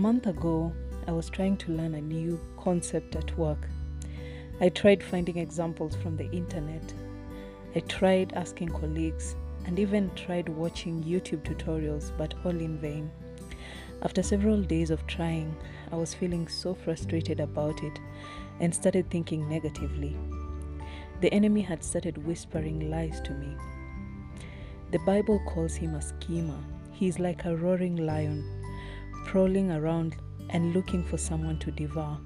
month 0.00 0.26
ago, 0.26 0.72
I 1.06 1.12
was 1.12 1.28
trying 1.28 1.58
to 1.58 1.72
learn 1.72 1.94
a 1.94 2.00
new 2.00 2.40
concept 2.56 3.16
at 3.16 3.36
work. 3.36 3.68
I 4.58 4.70
tried 4.70 5.02
finding 5.02 5.36
examples 5.36 5.94
from 5.94 6.16
the 6.16 6.30
internet. 6.30 6.94
I 7.76 7.80
tried 7.80 8.32
asking 8.32 8.70
colleagues 8.70 9.36
and 9.66 9.78
even 9.78 10.10
tried 10.14 10.48
watching 10.48 11.04
YouTube 11.04 11.42
tutorials, 11.42 12.16
but 12.16 12.32
all 12.46 12.58
in 12.58 12.78
vain. 12.78 13.10
After 14.00 14.22
several 14.22 14.62
days 14.62 14.90
of 14.90 15.06
trying, 15.06 15.54
I 15.92 15.96
was 15.96 16.14
feeling 16.14 16.48
so 16.48 16.72
frustrated 16.72 17.38
about 17.38 17.82
it 17.82 18.00
and 18.58 18.74
started 18.74 19.10
thinking 19.10 19.46
negatively. 19.50 20.16
The 21.20 21.30
enemy 21.30 21.60
had 21.60 21.84
started 21.84 22.26
whispering 22.26 22.90
lies 22.90 23.20
to 23.20 23.32
me. 23.32 23.54
The 24.92 25.00
Bible 25.00 25.42
calls 25.46 25.74
him 25.74 25.94
a 25.94 26.00
schemer. 26.00 26.58
He 26.90 27.06
is 27.06 27.18
like 27.18 27.44
a 27.44 27.54
roaring 27.54 27.96
lion, 27.96 28.59
prowling 29.30 29.70
around 29.70 30.16
and 30.48 30.74
looking 30.74 31.04
for 31.04 31.16
someone 31.16 31.56
to 31.56 31.70
devour. 31.70 32.18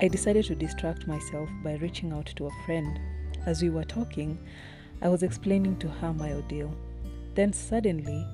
I 0.00 0.06
decided 0.06 0.44
to 0.44 0.54
distract 0.54 1.08
myself 1.08 1.48
by 1.64 1.74
reaching 1.74 2.12
out 2.12 2.26
to 2.36 2.46
a 2.46 2.64
friend. 2.64 3.00
As 3.44 3.60
we 3.60 3.70
were 3.70 3.82
talking, 3.82 4.38
I 5.02 5.08
was 5.08 5.24
explaining 5.24 5.78
to 5.78 5.88
her 5.88 6.12
my 6.12 6.32
ordeal. 6.32 6.72
Then 7.34 7.52
suddenly, 7.52 8.24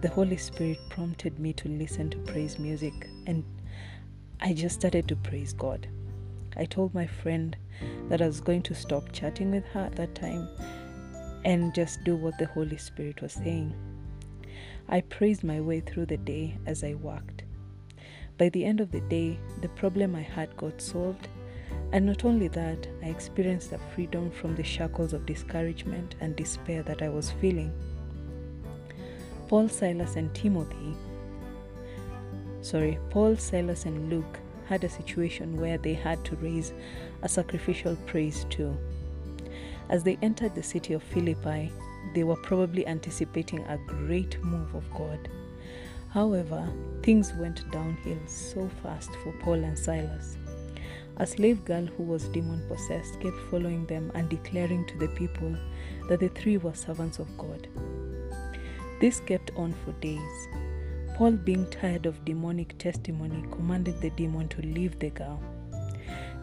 the 0.00 0.08
Holy 0.08 0.36
Spirit 0.36 0.78
prompted 0.90 1.38
me 1.38 1.52
to 1.52 1.68
listen 1.68 2.10
to 2.10 2.18
praise 2.18 2.58
music, 2.58 2.94
and 3.28 3.44
I 4.40 4.52
just 4.52 4.80
started 4.80 5.06
to 5.06 5.14
praise 5.14 5.52
God. 5.52 5.86
I 6.56 6.64
told 6.64 6.94
my 6.94 7.06
friend 7.06 7.56
that 8.08 8.20
I 8.20 8.26
was 8.26 8.40
going 8.40 8.62
to 8.62 8.74
stop 8.74 9.12
chatting 9.12 9.52
with 9.52 9.66
her 9.66 9.82
at 9.82 9.94
that 9.94 10.16
time 10.16 10.48
and 11.44 11.72
just 11.76 12.02
do 12.02 12.16
what 12.16 12.36
the 12.38 12.46
Holy 12.46 12.76
Spirit 12.76 13.22
was 13.22 13.34
saying. 13.34 13.72
I 14.88 15.00
praised 15.00 15.44
my 15.44 15.60
way 15.60 15.80
through 15.80 16.06
the 16.06 16.16
day 16.16 16.58
as 16.66 16.84
I 16.84 16.94
worked. 16.94 17.44
By 18.38 18.48
the 18.48 18.64
end 18.64 18.80
of 18.80 18.90
the 18.90 19.00
day, 19.00 19.38
the 19.60 19.68
problem 19.68 20.16
I 20.16 20.22
had 20.22 20.56
got 20.56 20.80
solved, 20.80 21.28
and 21.92 22.06
not 22.06 22.24
only 22.24 22.48
that, 22.48 22.86
I 23.02 23.06
experienced 23.06 23.72
a 23.72 23.78
freedom 23.94 24.30
from 24.30 24.54
the 24.54 24.64
shackles 24.64 25.12
of 25.12 25.26
discouragement 25.26 26.14
and 26.20 26.34
despair 26.34 26.82
that 26.84 27.02
I 27.02 27.08
was 27.08 27.30
feeling. 27.32 27.72
Paul, 29.48 29.68
Silas, 29.68 30.16
and 30.16 30.34
Timothy, 30.34 30.96
sorry, 32.62 32.98
Paul, 33.10 33.36
Silas, 33.36 33.84
and 33.84 34.08
Luke 34.08 34.40
had 34.66 34.84
a 34.84 34.88
situation 34.88 35.60
where 35.60 35.76
they 35.76 35.94
had 35.94 36.24
to 36.24 36.36
raise 36.36 36.72
a 37.20 37.28
sacrificial 37.28 37.96
praise 38.06 38.46
too. 38.48 38.76
As 39.90 40.02
they 40.02 40.18
entered 40.22 40.54
the 40.54 40.62
city 40.62 40.94
of 40.94 41.02
Philippi, 41.02 41.70
they 42.14 42.24
were 42.24 42.36
probably 42.36 42.86
anticipating 42.86 43.60
a 43.60 43.78
great 43.86 44.42
move 44.42 44.74
of 44.74 44.84
God. 44.92 45.28
However, 46.10 46.68
things 47.02 47.32
went 47.34 47.70
downhill 47.70 48.18
so 48.26 48.68
fast 48.82 49.10
for 49.22 49.32
Paul 49.40 49.64
and 49.64 49.78
Silas. 49.78 50.36
A 51.16 51.26
slave 51.26 51.64
girl 51.64 51.86
who 51.86 52.02
was 52.02 52.28
demon 52.28 52.66
possessed 52.68 53.20
kept 53.20 53.38
following 53.50 53.86
them 53.86 54.10
and 54.14 54.28
declaring 54.28 54.86
to 54.86 54.98
the 54.98 55.08
people 55.08 55.56
that 56.08 56.20
the 56.20 56.28
three 56.28 56.56
were 56.56 56.74
servants 56.74 57.18
of 57.18 57.28
God. 57.38 57.68
This 59.00 59.20
kept 59.20 59.50
on 59.56 59.74
for 59.84 59.92
days. 60.00 60.48
Paul, 61.16 61.32
being 61.32 61.68
tired 61.70 62.06
of 62.06 62.24
demonic 62.24 62.76
testimony, 62.78 63.44
commanded 63.50 64.00
the 64.00 64.10
demon 64.10 64.48
to 64.48 64.62
leave 64.62 64.98
the 64.98 65.10
girl. 65.10 65.42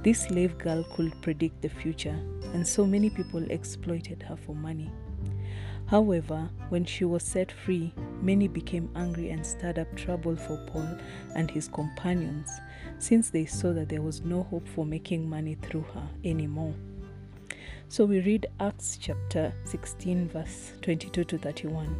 This 0.04 0.22
slave 0.22 0.58
girl 0.58 0.84
could 0.94 1.20
predict 1.22 1.62
the 1.62 1.70
future, 1.70 2.18
and 2.54 2.66
so 2.66 2.86
many 2.86 3.10
people 3.10 3.44
exploited 3.52 4.24
her 4.24 4.38
for 4.38 4.56
money. 4.56 4.92
However, 5.90 6.48
when 6.70 6.86
she 6.86 7.04
was 7.04 7.24
set 7.24 7.52
free, 7.52 7.92
many 8.22 8.48
became 8.48 8.92
angry 8.96 9.32
and 9.32 9.44
stirred 9.44 9.80
up 9.80 9.96
trouble 9.96 10.36
for 10.36 10.56
Paul 10.68 10.88
and 11.36 11.50
his 11.50 11.68
companions, 11.68 12.52
since 13.00 13.32
they 13.32 13.46
saw 13.46 13.74
that 13.74 13.90
there 13.90 14.04
was 14.04 14.22
no 14.22 14.44
hope 14.44 14.68
for 14.68 14.86
making 14.86 15.28
money 15.28 15.56
through 15.56 15.86
her 15.96 16.08
anymore. 16.24 16.76
So 17.88 18.06
we 18.06 18.20
read 18.20 18.46
Acts 18.60 19.00
chapter 19.02 19.52
16, 19.64 20.30
verse 20.30 20.74
22 20.84 21.24
to 21.24 21.38
31. 21.40 21.96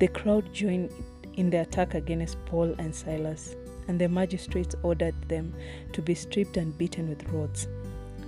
The 0.00 0.08
crowd 0.08 0.52
joined 0.52 0.90
in 1.34 1.50
the 1.50 1.60
attack 1.60 1.94
against 1.94 2.44
Paul 2.46 2.74
and 2.80 2.92
Silas, 2.92 3.54
and 3.86 4.00
the 4.00 4.08
magistrates 4.08 4.74
ordered 4.82 5.14
them 5.28 5.54
to 5.92 6.02
be 6.02 6.16
stripped 6.16 6.56
and 6.56 6.76
beaten 6.76 7.08
with 7.08 7.28
rods. 7.30 7.68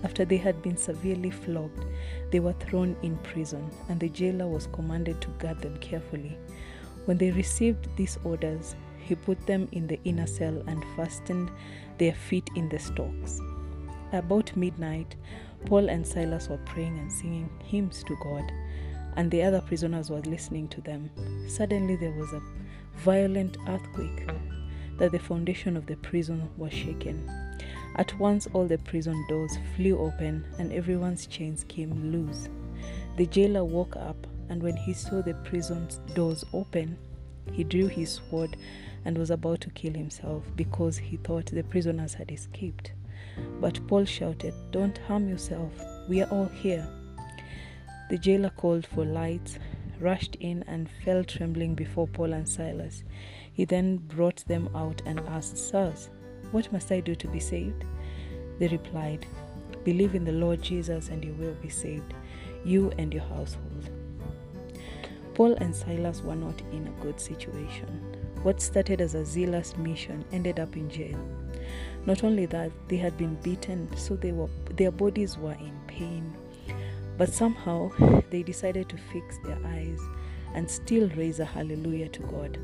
After 0.03 0.25
they 0.25 0.39
had 0.39 0.63
been 0.63 0.77
severely 0.77 1.31
flogged, 1.31 1.85
they 2.31 2.41
were 2.41 2.55
thrown 2.55 2.97
in 3.03 3.17
prison, 3.19 3.71
and 3.89 4.01
the 4.01 4.09
jailer 4.09 4.47
was 4.47 4.69
commanded 4.69 5.21
to 5.21 5.29
guard 5.39 5.61
them 5.61 5.77
carefully. 5.79 6.39
When 7.05 7.19
they 7.19 7.31
received 7.31 7.89
these 7.97 8.19
orders, 8.25 8.75
he 8.99 9.15
put 9.15 9.45
them 9.47 9.69
in 9.73 9.87
the 9.87 10.01
inner 10.05 10.27
cell 10.27 10.63
and 10.67 10.85
fastened 10.97 11.51
their 11.99 12.15
feet 12.15 12.49
in 12.57 12.69
the 12.69 12.79
stocks. 12.79 13.41
About 14.13 14.57
midnight, 14.57 15.17
Paul 15.67 15.91
and 15.91 16.07
Silas 16.07 16.49
were 16.49 16.59
praying 16.59 16.99
and 16.99 17.13
singing 17.13 17.51
hymns 17.63 18.03
to 18.05 18.17
God, 18.23 18.51
and 19.17 19.31
the 19.31 19.43
other 19.43 19.61
prisoners 19.61 20.11
were 20.11 20.21
listening 20.21 20.69
to 20.69 20.81
them. 20.81 21.11
Suddenly, 21.49 21.97
there 21.97 22.13
was 22.13 22.33
a 22.33 22.43
violent 22.97 23.57
earthquake 23.69 24.29
that 24.99 25.13
the 25.13 25.19
foundation 25.19 25.77
of 25.77 25.87
the 25.87 25.97
prison 25.97 26.49
was 26.57 26.73
shaken. 26.73 27.29
At 27.97 28.19
once, 28.19 28.47
all 28.53 28.67
the 28.67 28.79
prison 28.79 29.25
doors 29.29 29.59
flew 29.77 29.99
open 29.99 30.45
and 30.59 30.73
everyone's 30.73 31.27
chains 31.27 31.65
came 31.65 32.13
loose. 32.13 32.49
The 33.17 33.27
jailer 33.27 33.65
woke 33.65 33.97
up, 33.97 34.27
and 34.49 34.63
when 34.63 34.77
he 34.77 34.93
saw 34.93 35.21
the 35.23 35.35
prison 35.35 35.89
doors 36.15 36.45
open, 36.53 36.97
he 37.53 37.65
drew 37.65 37.89
his 37.89 38.21
sword 38.31 38.57
and 39.05 39.17
was 39.17 39.31
about 39.31 39.61
to 39.63 39.71
kill 39.71 39.95
himself 39.95 40.45
because 40.57 40.99
he 40.99 41.17
thought 41.19 41.47
the 41.47 41.63
prisoners 41.65 42.15
had 42.15 42.31
escaped. 42.31 42.93
But 43.61 43.87
Paul 43.87 44.05
shouted, 44.05 44.55
Don't 44.71 44.99
harm 44.99 45.29
yourself, 45.29 45.73
we 46.09 46.23
are 46.23 46.31
all 46.31 46.47
here. 46.47 46.87
The 48.09 48.19
jailer 48.19 48.51
called 48.51 48.87
for 48.87 49.05
lights, 49.05 49.59
rushed 50.01 50.37
in, 50.37 50.63
and 50.65 50.89
fell 51.05 51.25
trembling 51.25 51.75
before 51.75 52.09
Paul 52.09 52.33
and 52.33 52.49
Silas. 52.49 53.05
He 53.53 53.65
then 53.65 53.99
brought 53.99 54.45
them 54.47 54.69
out 54.75 55.03
and 55.05 55.21
asked, 55.21 55.59
Sirs, 55.59 56.11
what 56.53 56.73
must 56.73 56.91
I 56.93 57.01
do 57.01 57.15
to 57.15 57.29
be 57.29 57.41
saved? 57.41 57.85
They 58.59 58.69
replied, 58.69 59.27
Believe 59.85 60.15
in 60.15 60.25
the 60.25 60.33
Lord 60.33 60.63
Jesus 60.63 61.09
and 61.09 61.25
you 61.25 61.33
will 61.35 61.55
be 61.63 61.69
saved, 61.69 62.13
you 62.65 62.93
and 62.99 63.13
your 63.13 63.23
household. 63.25 63.91
Paul 65.35 65.55
and 65.55 65.75
Silas 65.75 66.23
were 66.23 66.37
not 66.37 66.61
in 66.73 66.87
a 66.87 67.03
good 67.03 67.19
situation. 67.21 67.89
What 68.43 68.61
started 68.61 69.01
as 69.01 69.15
a 69.15 69.25
zealous 69.25 69.77
mission 69.77 70.25
ended 70.33 70.61
up 70.61 70.77
in 70.77 70.91
jail. 70.91 71.19
Not 72.05 72.25
only 72.25 72.47
that, 72.47 72.73
they 72.89 72.97
had 72.97 73.17
been 73.17 73.37
beaten, 73.37 73.89
so 73.97 74.17
they 74.17 74.33
were, 74.33 74.49
their 74.77 74.91
bodies 74.91 75.39
were 75.39 75.53
in 75.53 75.79
pain. 75.87 76.35
But 77.17 77.33
somehow 77.33 77.91
they 78.31 78.43
decided 78.43 78.89
to 78.89 78.97
fix 78.97 79.39
their 79.45 79.59
eyes 79.67 80.01
and 80.55 80.71
still 80.71 81.09
raise 81.11 81.39
a 81.41 81.45
hallelujah 81.45 82.09
to 82.09 82.23
God. 82.23 82.59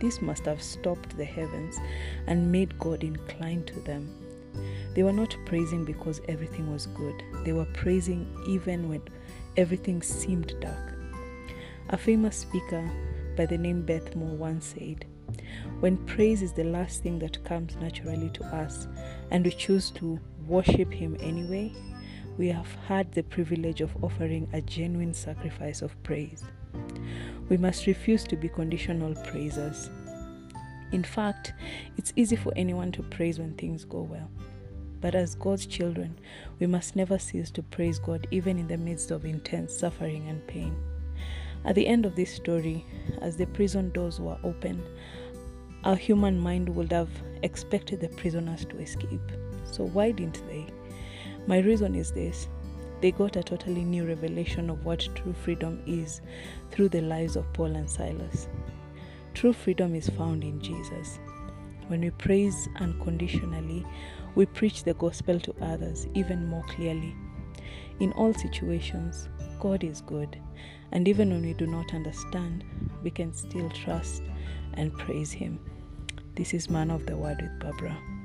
This 0.00 0.22
must 0.22 0.44
have 0.44 0.62
stopped 0.62 1.16
the 1.16 1.24
heavens 1.24 1.78
and 2.26 2.52
made 2.52 2.78
God 2.78 3.02
incline 3.02 3.64
to 3.64 3.80
them. 3.80 4.14
They 4.94 5.02
were 5.02 5.12
not 5.12 5.36
praising 5.44 5.84
because 5.84 6.20
everything 6.28 6.70
was 6.72 6.86
good, 6.86 7.22
they 7.44 7.52
were 7.52 7.66
praising 7.66 8.26
even 8.48 8.88
when 8.88 9.02
everything 9.56 10.02
seemed 10.02 10.54
dark. 10.60 10.94
A 11.90 11.96
famous 11.96 12.36
speaker 12.36 12.90
by 13.36 13.46
the 13.46 13.58
name 13.58 13.82
Beth 13.82 14.14
Moore 14.16 14.36
once 14.36 14.74
said, 14.76 15.06
When 15.80 15.96
praise 16.06 16.42
is 16.42 16.52
the 16.52 16.64
last 16.64 17.02
thing 17.02 17.18
that 17.20 17.42
comes 17.44 17.76
naturally 17.76 18.30
to 18.30 18.44
us 18.46 18.88
and 19.30 19.44
we 19.44 19.52
choose 19.52 19.90
to 19.92 20.18
worship 20.46 20.92
Him 20.92 21.16
anyway, 21.20 21.72
we 22.36 22.48
have 22.48 22.72
had 22.86 23.12
the 23.12 23.22
privilege 23.22 23.80
of 23.80 23.96
offering 24.02 24.48
a 24.52 24.60
genuine 24.60 25.14
sacrifice 25.14 25.82
of 25.82 26.00
praise. 26.02 26.44
We 27.48 27.56
must 27.56 27.86
refuse 27.86 28.24
to 28.24 28.36
be 28.36 28.48
conditional 28.48 29.14
praisers. 29.14 29.90
In 30.92 31.02
fact, 31.02 31.52
it's 31.96 32.12
easy 32.16 32.36
for 32.36 32.52
anyone 32.56 32.92
to 32.92 33.02
praise 33.02 33.38
when 33.38 33.54
things 33.54 33.84
go 33.84 34.02
well. 34.02 34.30
But 35.00 35.14
as 35.14 35.34
God's 35.34 35.66
children, 35.66 36.18
we 36.58 36.66
must 36.66 36.96
never 36.96 37.18
cease 37.18 37.50
to 37.52 37.62
praise 37.62 37.98
God 37.98 38.26
even 38.30 38.58
in 38.58 38.68
the 38.68 38.76
midst 38.76 39.10
of 39.10 39.24
intense 39.24 39.76
suffering 39.76 40.28
and 40.28 40.46
pain. 40.46 40.76
At 41.64 41.74
the 41.74 41.86
end 41.86 42.06
of 42.06 42.16
this 42.16 42.34
story, 42.34 42.84
as 43.20 43.36
the 43.36 43.46
prison 43.46 43.90
doors 43.90 44.20
were 44.20 44.38
opened, 44.42 44.82
our 45.84 45.96
human 45.96 46.38
mind 46.38 46.68
would 46.68 46.92
have 46.92 47.10
expected 47.42 48.00
the 48.00 48.08
prisoners 48.08 48.64
to 48.66 48.78
escape. 48.78 49.32
So, 49.64 49.84
why 49.84 50.10
didn't 50.10 50.46
they? 50.48 50.66
My 51.46 51.58
reason 51.58 51.94
is 51.94 52.12
this 52.12 52.48
they 53.00 53.10
got 53.12 53.36
a 53.36 53.42
totally 53.42 53.84
new 53.84 54.06
revelation 54.06 54.70
of 54.70 54.84
what 54.84 55.08
true 55.14 55.32
freedom 55.32 55.82
is 55.86 56.20
through 56.70 56.88
the 56.88 57.00
lives 57.00 57.36
of 57.36 57.52
Paul 57.52 57.76
and 57.76 57.88
Silas. 57.88 58.48
True 59.34 59.52
freedom 59.52 59.94
is 59.94 60.08
found 60.08 60.42
in 60.42 60.60
Jesus. 60.60 61.20
When 61.86 62.00
we 62.00 62.10
praise 62.10 62.68
unconditionally, 62.80 63.86
we 64.34 64.46
preach 64.46 64.84
the 64.84 64.94
gospel 64.94 65.40
to 65.40 65.54
others 65.62 66.06
even 66.14 66.46
more 66.46 66.64
clearly. 66.68 67.14
In 68.00 68.12
all 68.12 68.34
situations, 68.34 69.28
God 69.60 69.82
is 69.84 70.02
good, 70.02 70.38
and 70.92 71.08
even 71.08 71.30
when 71.30 71.42
we 71.42 71.54
do 71.54 71.66
not 71.66 71.94
understand, 71.94 72.64
we 73.02 73.10
can 73.10 73.32
still 73.32 73.70
trust 73.70 74.22
and 74.74 74.92
praise 74.92 75.32
Him. 75.32 75.58
This 76.34 76.54
is 76.54 76.70
Man 76.70 76.90
of 76.90 77.06
the 77.06 77.16
Word 77.16 77.40
with 77.42 77.58
Barbara. 77.58 78.17